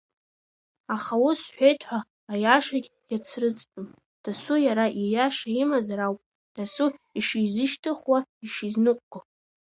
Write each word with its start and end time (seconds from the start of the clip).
Аха 0.95 1.15
ус 1.27 1.37
сҳәеит 1.45 1.79
ҳәа, 1.87 1.99
аиашагь 2.31 2.87
иацрыҵтәым, 3.11 3.87
дасу 4.23 4.57
иара 4.67 4.85
ииаша 5.01 5.49
имазар 5.61 5.99
ауп, 6.05 6.19
дасу 6.55 6.89
ишизышьҭхуа, 7.19 8.19
ишизныҟәго. 8.45 9.19